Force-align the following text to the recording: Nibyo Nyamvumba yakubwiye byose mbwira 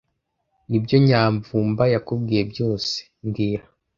Nibyo 0.69 0.95
Nyamvumba 1.07 1.83
yakubwiye 1.93 2.41
byose 2.51 2.95
mbwira 3.25 3.63